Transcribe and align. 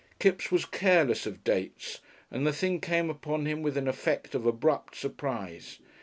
Kipps 0.17 0.51
was 0.51 0.65
careless 0.65 1.27
of 1.27 1.43
dates, 1.43 1.99
and 2.31 2.47
the 2.47 2.51
thing 2.51 2.81
came 2.81 3.11
upon 3.11 3.45
him 3.45 3.61
with 3.61 3.77
an 3.77 3.87
effect 3.87 4.33
of 4.33 4.47
abrupt 4.47 4.95
surprise. 4.95 5.77